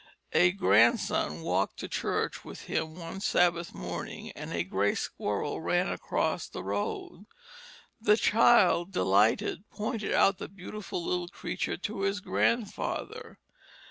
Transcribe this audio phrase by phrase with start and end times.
[0.33, 5.87] A grandson walked to church with him one Sabbath morning and a gray squirrel ran
[5.89, 7.27] across the road.
[8.01, 13.37] The child, delighted, pointed out the beautiful little creature to his grandfather.